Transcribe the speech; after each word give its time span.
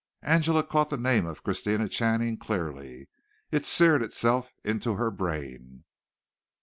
Angela 0.23 0.63
caught 0.63 0.89
the 0.89 0.97
name 0.97 1.27
of 1.27 1.43
Christina 1.43 1.87
Channing 1.87 2.35
clearly. 2.35 3.07
It 3.51 3.67
seared 3.67 4.01
itself 4.01 4.55
in 4.63 4.81
her 4.81 5.11
brain. 5.11 5.83